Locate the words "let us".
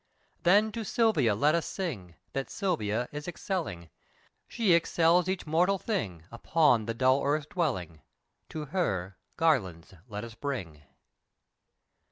1.35-1.67, 10.09-10.33